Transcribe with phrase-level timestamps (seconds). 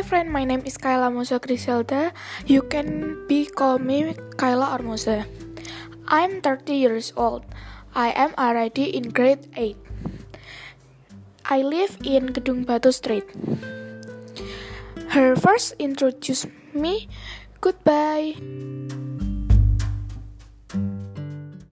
[0.00, 2.16] Hi friend, my name is Kayla Musa Griselda.
[2.48, 5.28] You can be call me Kayla or Musa.
[6.08, 7.44] I'm 30 years old.
[7.92, 9.76] I am already in grade 8.
[11.52, 13.28] I live in Gedung Batu Street.
[15.12, 17.12] Her first introduced me.
[17.60, 18.40] Goodbye.